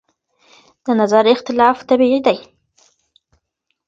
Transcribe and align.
د 0.83 0.85
نظر 0.99 1.23
اختلاف 1.35 1.77
طبیعي 1.89 2.19
دی. 2.27 2.37